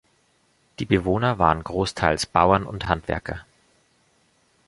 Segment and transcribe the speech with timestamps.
[0.79, 3.45] Die Bewohner waren großteils Bauern und Handwerker.